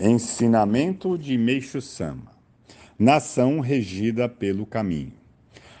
Ensinamento 0.00 1.18
de 1.18 1.36
Meixo 1.36 1.80
Sama. 1.80 2.30
Nação 2.96 3.58
regida 3.58 4.28
pelo 4.28 4.64
caminho. 4.64 5.12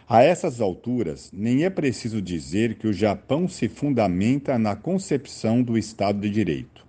A 0.08 0.24
essas 0.24 0.60
alturas, 0.60 1.30
nem 1.32 1.64
é 1.64 1.70
preciso 1.70 2.20
dizer 2.20 2.74
que 2.74 2.88
o 2.88 2.92
Japão 2.92 3.46
se 3.46 3.68
fundamenta 3.68 4.58
na 4.58 4.74
concepção 4.74 5.62
do 5.62 5.78
Estado 5.78 6.20
de 6.20 6.30
Direito. 6.30 6.84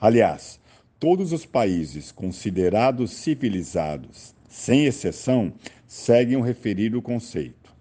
Aliás, 0.00 0.58
todos 0.98 1.32
os 1.32 1.46
países 1.46 2.10
considerados 2.10 3.12
civilizados, 3.12 4.34
sem 4.48 4.84
exceção, 4.84 5.52
seguem 5.86 6.36
o 6.36 6.42
referido 6.42 7.00
conceito. 7.00 7.72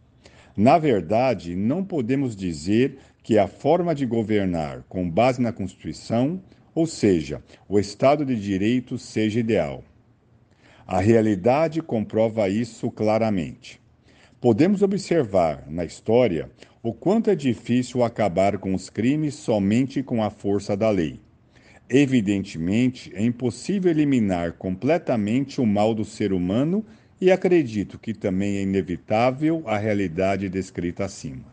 Na 0.55 0.77
verdade, 0.77 1.55
não 1.55 1.83
podemos 1.83 2.35
dizer 2.35 2.99
que 3.23 3.39
a 3.39 3.47
forma 3.47 3.95
de 3.95 4.05
governar 4.05 4.83
com 4.87 5.09
base 5.09 5.41
na 5.41 5.51
Constituição 5.51 6.39
ou 6.73 6.85
seja, 6.85 7.43
o 7.67 7.79
Estado 7.79 8.25
de 8.25 8.35
Direito 8.35 8.97
seja 8.97 9.39
ideal. 9.39 9.83
A 10.87 10.99
realidade 10.99 11.81
comprova 11.81 12.49
isso 12.49 12.89
claramente. 12.91 13.79
Podemos 14.39 14.81
observar 14.81 15.65
na 15.69 15.85
história 15.85 16.49
o 16.81 16.91
quanto 16.93 17.29
é 17.29 17.35
difícil 17.35 18.03
acabar 18.03 18.57
com 18.57 18.73
os 18.73 18.89
crimes 18.89 19.35
somente 19.35 20.01
com 20.01 20.23
a 20.23 20.29
força 20.29 20.75
da 20.75 20.89
lei. 20.89 21.19
Evidentemente, 21.87 23.11
é 23.13 23.23
impossível 23.23 23.91
eliminar 23.91 24.53
completamente 24.53 25.61
o 25.61 25.65
mal 25.65 25.93
do 25.93 26.03
ser 26.05 26.33
humano 26.33 26.85
e 27.19 27.29
acredito 27.29 27.99
que 27.99 28.13
também 28.13 28.57
é 28.57 28.61
inevitável 28.63 29.61
a 29.67 29.77
realidade 29.77 30.49
descrita 30.49 31.05
acima. 31.05 31.50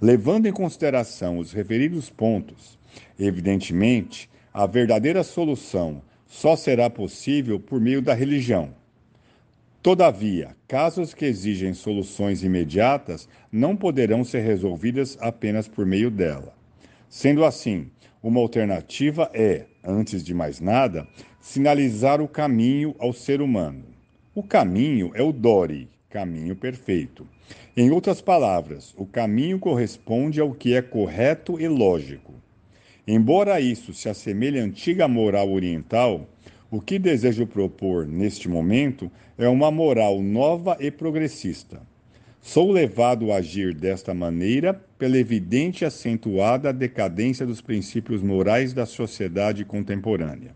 Levando 0.00 0.46
em 0.46 0.52
consideração 0.52 1.38
os 1.38 1.52
referidos 1.52 2.10
pontos, 2.10 2.78
Evidentemente, 3.18 4.28
a 4.52 4.66
verdadeira 4.66 5.22
solução 5.22 6.02
só 6.26 6.56
será 6.56 6.90
possível 6.90 7.60
por 7.60 7.80
meio 7.80 8.02
da 8.02 8.14
religião. 8.14 8.74
Todavia, 9.82 10.56
casos 10.66 11.12
que 11.12 11.26
exigem 11.26 11.74
soluções 11.74 12.42
imediatas 12.42 13.28
não 13.52 13.76
poderão 13.76 14.24
ser 14.24 14.40
resolvidas 14.40 15.16
apenas 15.20 15.68
por 15.68 15.84
meio 15.84 16.10
dela. 16.10 16.54
Sendo 17.08 17.44
assim, 17.44 17.90
uma 18.22 18.40
alternativa 18.40 19.30
é, 19.34 19.66
antes 19.84 20.24
de 20.24 20.32
mais 20.32 20.58
nada, 20.60 21.06
sinalizar 21.40 22.20
o 22.20 22.26
caminho 22.26 22.94
ao 22.98 23.12
ser 23.12 23.42
humano. 23.42 23.84
O 24.34 24.42
caminho 24.42 25.12
é 25.14 25.22
o 25.22 25.30
Dori, 25.30 25.88
caminho 26.14 26.54
perfeito. 26.54 27.26
Em 27.76 27.90
outras 27.90 28.20
palavras, 28.20 28.94
o 28.96 29.04
caminho 29.04 29.58
corresponde 29.58 30.40
ao 30.40 30.54
que 30.54 30.72
é 30.72 30.80
correto 30.80 31.60
e 31.60 31.66
lógico. 31.66 32.32
Embora 33.04 33.60
isso 33.60 33.92
se 33.92 34.08
assemelhe 34.08 34.60
à 34.60 34.62
antiga 34.62 35.08
moral 35.08 35.52
oriental, 35.52 36.28
o 36.70 36.80
que 36.80 37.00
desejo 37.00 37.48
propor 37.48 38.06
neste 38.06 38.48
momento 38.48 39.10
é 39.36 39.48
uma 39.48 39.72
moral 39.72 40.22
nova 40.22 40.76
e 40.78 40.88
progressista. 40.88 41.82
Sou 42.40 42.70
levado 42.70 43.32
a 43.32 43.38
agir 43.38 43.74
desta 43.74 44.14
maneira 44.14 44.72
pela 44.96 45.18
evidente 45.18 45.82
e 45.82 45.84
acentuada 45.84 46.72
decadência 46.72 47.44
dos 47.44 47.60
princípios 47.60 48.22
morais 48.22 48.72
da 48.72 48.86
sociedade 48.86 49.64
contemporânea. 49.64 50.54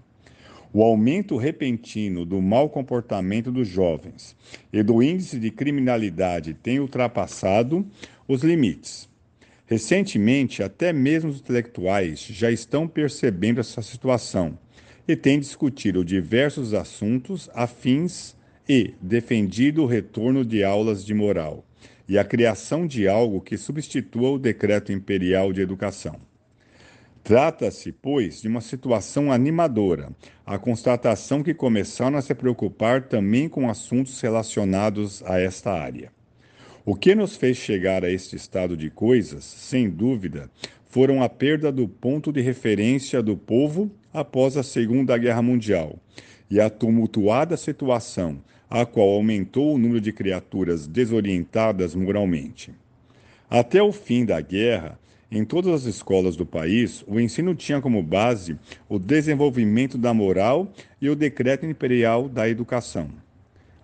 O 0.73 0.83
aumento 0.83 1.37
repentino 1.37 2.27
do 2.27 2.43
mau 2.43 2.69
comportamento 2.69 3.51
dos 3.51 3.67
jovens 3.67 4.37
e 4.71 4.83
do 4.83 5.03
índice 5.03 5.39
de 5.39 5.51
criminalidade 5.51 6.53
tem 6.53 6.79
ultrapassado 6.79 7.87
os 8.27 8.43
limites. 8.43 9.09
Recentemente, 9.67 10.63
até 10.63 10.93
mesmo 10.93 11.31
os 11.31 11.41
intelectuais 11.41 12.21
já 12.21 12.51
estão 12.51 12.87
percebendo 12.87 13.61
essa 13.61 13.81
situação 13.81 14.59
e 15.07 15.17
têm 15.17 15.41
discutido 15.41 16.05
diversos 16.05 16.75
assuntos 16.75 17.49
afins 17.55 18.37
e 18.69 18.95
defendido 19.01 19.83
o 19.83 19.87
retorno 19.87 20.45
de 20.45 20.63
aulas 20.63 21.03
de 21.03 21.15
moral 21.15 21.65
e 22.07 22.19
a 22.19 22.25
criação 22.25 22.87
de 22.87 23.09
algo 23.09 23.41
que 23.41 23.57
substitua 23.57 24.31
o 24.31 24.39
decreto 24.39 24.93
imperial 24.93 25.53
de 25.53 25.63
educação. 25.63 26.28
Trata-se, 27.29 27.93
pois, 27.93 28.41
de 28.41 28.49
uma 28.49 28.63
situação 28.63 29.31
animadora, 29.31 30.11
a 30.47 30.59
constatação 30.59 31.43
que 31.43 31.53
começaram 31.53 32.17
a 32.17 32.23
se 32.23 32.35
preocupar 32.35 33.03
também 33.03 33.51
com 33.51 33.69
assuntos 33.69 34.19
relacionados 34.19 35.23
a 35.27 35.39
esta 35.39 35.71
área. 35.71 36.11
O 36.87 36.95
que 36.95 37.15
nos 37.15 37.37
fez 37.37 37.59
chegar 37.59 38.03
a 38.03 38.11
este 38.11 38.35
estado 38.35 38.75
de 38.79 38.89
coisas, 38.89 39.45
sem 39.45 39.91
dúvida, 39.91 40.51
foram 40.89 41.23
a 41.23 41.29
perda 41.29 41.71
do 41.71 41.87
ponto 41.87 42.33
de 42.33 42.41
referência 42.41 43.23
do 43.23 43.37
povo 43.37 43.91
após 44.11 44.57
a 44.57 44.63
Segunda 44.63 45.19
Guerra 45.19 45.43
Mundial 45.43 45.99
e 46.51 46.59
a 46.59 46.71
tumultuada 46.71 47.59
situação, 47.59 48.39
a 48.71 48.87
qual 48.87 49.11
aumentou 49.11 49.75
o 49.75 49.79
número 49.79 50.01
de 50.01 50.15
criaturas 50.15 50.87
desorientadas 50.87 51.95
moralmente. 51.95 52.73
Até 53.51 53.83
o 53.83 53.93
fim 53.93 54.25
da 54.25 54.41
guerra, 54.41 54.99
em 55.31 55.45
todas 55.45 55.75
as 55.75 55.85
escolas 55.85 56.37
do 56.37 56.47
país, 56.47 57.05
o 57.07 57.21
ensino 57.21 57.55
tinha 57.55 57.81
como 57.83 58.03
base 58.03 58.59
o 58.89 58.99
desenvolvimento 58.99 59.99
da 59.99 60.15
moral 60.15 60.73
e 61.01 61.11
o 61.11 61.17
decreto 61.17 61.67
imperial 61.67 62.29
da 62.29 62.49
educação. 62.49 63.11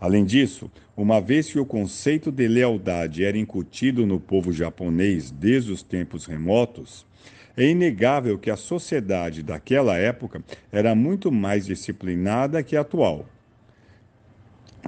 Além 0.00 0.24
disso, 0.24 0.70
uma 0.96 1.20
vez 1.20 1.50
que 1.50 1.58
o 1.58 1.66
conceito 1.66 2.32
de 2.32 2.48
lealdade 2.48 3.24
era 3.24 3.36
incutido 3.36 4.06
no 4.06 4.18
povo 4.18 4.52
japonês 4.52 5.30
desde 5.30 5.70
os 5.70 5.82
tempos 5.82 6.24
remotos, 6.24 7.06
é 7.56 7.66
inegável 7.68 8.38
que 8.38 8.50
a 8.50 8.56
sociedade 8.56 9.42
daquela 9.42 9.96
época 9.96 10.42
era 10.72 10.94
muito 10.94 11.30
mais 11.30 11.66
disciplinada 11.66 12.62
que 12.62 12.76
a 12.76 12.80
atual. 12.80 13.26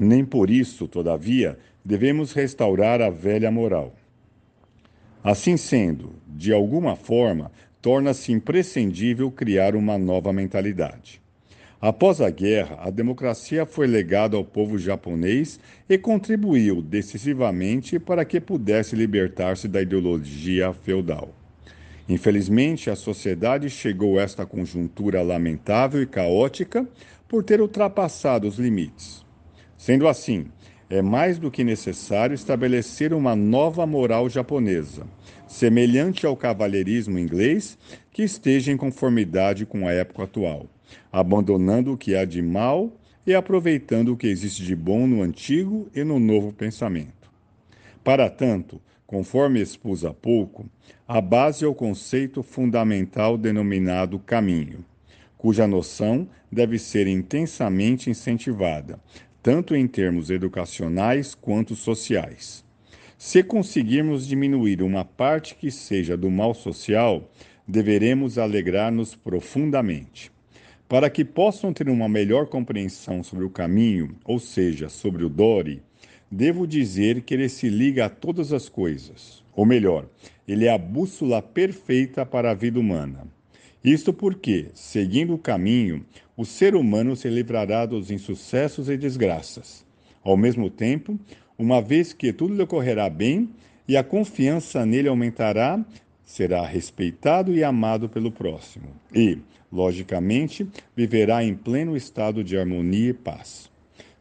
Nem 0.00 0.24
por 0.24 0.50
isso, 0.50 0.88
todavia, 0.88 1.58
devemos 1.84 2.32
restaurar 2.32 3.00
a 3.00 3.08
velha 3.08 3.50
moral. 3.50 3.94
Assim 5.26 5.56
sendo, 5.56 6.14
de 6.24 6.52
alguma 6.52 6.94
forma, 6.94 7.50
torna-se 7.82 8.30
imprescindível 8.30 9.28
criar 9.28 9.74
uma 9.74 9.98
nova 9.98 10.32
mentalidade. 10.32 11.20
Após 11.80 12.20
a 12.20 12.30
guerra, 12.30 12.78
a 12.78 12.90
democracia 12.90 13.66
foi 13.66 13.88
legada 13.88 14.36
ao 14.36 14.44
povo 14.44 14.78
japonês 14.78 15.58
e 15.88 15.98
contribuiu 15.98 16.80
decisivamente 16.80 17.98
para 17.98 18.24
que 18.24 18.40
pudesse 18.40 18.94
libertar-se 18.94 19.66
da 19.66 19.82
ideologia 19.82 20.72
feudal. 20.72 21.34
Infelizmente, 22.08 22.88
a 22.88 22.94
sociedade 22.94 23.68
chegou 23.68 24.20
a 24.20 24.22
esta 24.22 24.46
conjuntura 24.46 25.22
lamentável 25.22 26.00
e 26.00 26.06
caótica 26.06 26.86
por 27.26 27.42
ter 27.42 27.60
ultrapassado 27.60 28.46
os 28.46 28.60
limites. 28.60 29.26
Sendo 29.76 30.06
assim, 30.06 30.46
é 30.88 31.02
mais 31.02 31.38
do 31.38 31.50
que 31.50 31.64
necessário 31.64 32.34
estabelecer 32.34 33.12
uma 33.12 33.34
nova 33.34 33.86
moral 33.86 34.28
japonesa, 34.28 35.06
semelhante 35.46 36.26
ao 36.26 36.36
cavalheirismo 36.36 37.18
inglês, 37.18 37.78
que 38.12 38.22
esteja 38.22 38.72
em 38.72 38.76
conformidade 38.76 39.66
com 39.66 39.86
a 39.86 39.92
época 39.92 40.24
atual 40.24 40.66
abandonando 41.12 41.92
o 41.92 41.96
que 41.96 42.14
há 42.14 42.24
de 42.24 42.42
mal 42.42 42.92
e 43.26 43.34
aproveitando 43.34 44.12
o 44.12 44.16
que 44.16 44.26
existe 44.26 44.62
de 44.62 44.76
bom 44.76 45.06
no 45.06 45.22
antigo 45.22 45.88
e 45.94 46.04
no 46.04 46.18
novo 46.18 46.52
pensamento. 46.52 47.30
Para 48.04 48.30
tanto, 48.30 48.80
conforme 49.06 49.60
expus 49.60 50.04
há 50.04 50.14
pouco, 50.14 50.68
a 51.06 51.20
base 51.20 51.64
é 51.64 51.68
o 51.68 51.74
conceito 51.74 52.42
fundamental 52.42 53.36
denominado 53.36 54.18
caminho, 54.18 54.84
cuja 55.36 55.66
noção 55.66 56.28
deve 56.50 56.78
ser 56.78 57.06
intensamente 57.06 58.10
incentivada, 58.10 59.00
tanto 59.46 59.76
em 59.76 59.86
termos 59.86 60.28
educacionais 60.28 61.32
quanto 61.32 61.76
sociais. 61.76 62.64
Se 63.16 63.44
conseguirmos 63.44 64.26
diminuir 64.26 64.82
uma 64.82 65.04
parte 65.04 65.54
que 65.54 65.70
seja 65.70 66.16
do 66.16 66.28
mal 66.28 66.52
social, 66.52 67.30
deveremos 67.64 68.38
alegrar-nos 68.38 69.14
profundamente. 69.14 70.32
Para 70.88 71.08
que 71.08 71.24
possam 71.24 71.72
ter 71.72 71.88
uma 71.88 72.08
melhor 72.08 72.48
compreensão 72.48 73.22
sobre 73.22 73.44
o 73.44 73.50
caminho, 73.50 74.16
ou 74.24 74.40
seja, 74.40 74.88
sobre 74.88 75.24
o 75.24 75.28
Dori, 75.28 75.80
devo 76.28 76.66
dizer 76.66 77.20
que 77.20 77.32
ele 77.32 77.48
se 77.48 77.68
liga 77.68 78.06
a 78.06 78.10
todas 78.10 78.52
as 78.52 78.68
coisas. 78.68 79.44
Ou 79.54 79.64
melhor, 79.64 80.08
ele 80.48 80.64
é 80.64 80.72
a 80.72 80.78
bússola 80.78 81.40
perfeita 81.40 82.26
para 82.26 82.50
a 82.50 82.54
vida 82.54 82.80
humana. 82.80 83.28
Isto 83.86 84.12
porque, 84.12 84.66
seguindo 84.74 85.32
o 85.32 85.38
caminho, 85.38 86.04
o 86.36 86.44
ser 86.44 86.74
humano 86.74 87.14
se 87.14 87.28
livrará 87.28 87.86
dos 87.86 88.10
insucessos 88.10 88.88
e 88.88 88.96
desgraças. 88.96 89.86
Ao 90.24 90.36
mesmo 90.36 90.68
tempo, 90.68 91.16
uma 91.56 91.80
vez 91.80 92.12
que 92.12 92.32
tudo 92.32 92.52
lhe 92.52 92.62
ocorrerá 92.62 93.08
bem 93.08 93.48
e 93.86 93.96
a 93.96 94.02
confiança 94.02 94.84
nele 94.84 95.06
aumentará, 95.06 95.80
será 96.24 96.66
respeitado 96.66 97.54
e 97.54 97.62
amado 97.62 98.08
pelo 98.08 98.32
próximo. 98.32 98.88
E, 99.14 99.38
logicamente, 99.70 100.66
viverá 100.96 101.44
em 101.44 101.54
pleno 101.54 101.96
estado 101.96 102.42
de 102.42 102.58
harmonia 102.58 103.10
e 103.10 103.14
paz. 103.14 103.70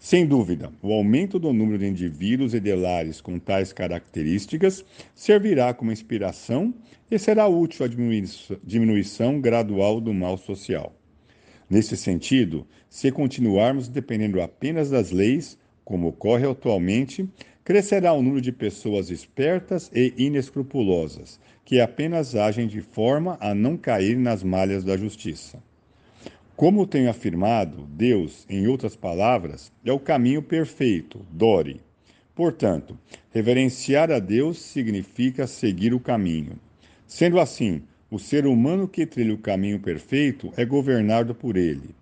Sem 0.06 0.24
dúvida, 0.28 0.72
o 0.84 0.94
aumento 0.94 1.40
do 1.40 1.52
número 1.52 1.80
de 1.80 1.88
indivíduos 1.88 2.54
e 2.54 2.60
de 2.60 2.75
lares 2.75 3.19
com 3.19 3.40
tais 3.40 3.74
características 3.74 4.86
servirá 5.16 5.74
como 5.74 5.92
inspiração 5.92 6.75
e 7.10 7.18
será 7.18 7.48
útil 7.48 7.88
à 7.88 7.90
diminuição 8.63 9.42
gradual 9.42 10.00
do 10.00 10.13
mal 10.13 10.38
social. 10.38 10.96
Nesse 11.68 11.98
sentido, 11.98 12.68
se 12.88 13.12
continuarmos 13.12 13.88
dependendo 13.88 14.40
apenas 14.44 14.92
das 14.92 15.10
leis, 15.10 15.57
como 15.84 16.10
ocorre 16.10 16.48
atualmente, 16.48 17.28
crescerá 17.63 18.13
o 18.13 18.22
número 18.22 18.42
de 18.42 18.51
pessoas 18.51 19.10
espertas 19.10 19.90
e 19.92 20.13
inescrupulosas, 20.19 21.40
que 21.66 21.81
apenas 21.81 22.36
agem 22.36 22.68
de 22.68 22.80
forma 22.80 23.40
a 23.42 23.56
não 23.56 23.75
cair 23.75 24.16
nas 24.19 24.44
malhas 24.44 24.84
da 24.84 24.96
justiça. 24.96 25.63
Como 26.56 26.88
tenho 26.88 27.10
afirmado, 27.10 27.86
Deus, 27.86 28.46
em 28.50 28.66
outras 28.66 28.96
palavras, 28.96 29.74
é 29.84 29.92
o 29.92 30.00
caminho 30.00 30.42
perfeito, 30.42 31.19
Dore. 31.30 31.81
Portanto, 32.34 32.98
reverenciar 33.30 34.10
a 34.10 34.19
Deus 34.19 34.60
significa 34.60 35.48
seguir 35.48 35.94
o 35.94 36.00
caminho. 36.00 36.57
Sendo 37.06 37.42
assim, 37.42 37.84
o 38.10 38.18
ser 38.18 38.48
humano 38.48 38.88
que 38.88 39.06
trilha 39.06 39.34
o 39.34 39.38
caminho 39.38 39.81
perfeito 39.81 40.50
é 40.56 40.63
governado 40.63 41.36
por 41.36 41.57
ele. 41.57 41.94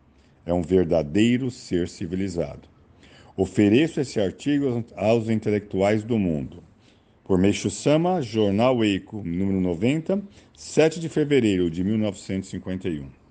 É 0.46 0.54
um 0.54 0.62
verdadeiro 0.62 1.50
ser 1.50 1.90
civilizado. 1.90 2.70
Ofereço 3.36 4.00
esse 4.00 4.20
artigo 4.20 4.86
aos 4.96 5.30
intelectuais 5.30 6.04
do 6.04 6.20
mundo. 6.20 6.62
Por 7.24 7.40
Meixo 7.40 7.72
Sama, 7.72 8.22
Jornal 8.22 8.84
Eiko, 8.84 9.24
número 9.26 9.60
90, 9.60 10.22
7 10.56 11.00
de 11.00 11.10
fevereiro 11.10 11.72
de 11.72 11.84
1951. 11.84 13.23